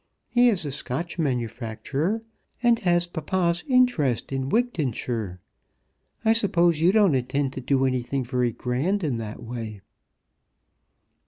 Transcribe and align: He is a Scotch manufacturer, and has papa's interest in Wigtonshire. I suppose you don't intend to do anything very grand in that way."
He 0.29 0.49
is 0.49 0.65
a 0.65 0.71
Scotch 0.71 1.19
manufacturer, 1.19 2.23
and 2.63 2.79
has 2.79 3.05
papa's 3.05 3.63
interest 3.67 4.31
in 4.31 4.49
Wigtonshire. 4.49 5.39
I 6.25 6.33
suppose 6.33 6.81
you 6.81 6.91
don't 6.91 7.13
intend 7.13 7.53
to 7.53 7.61
do 7.61 7.85
anything 7.85 8.23
very 8.25 8.51
grand 8.51 9.03
in 9.03 9.17
that 9.17 9.43
way." 9.43 9.81